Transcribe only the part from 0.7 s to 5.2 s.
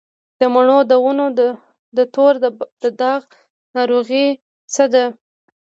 د ونو د تور داغ ناروغي څه ده؟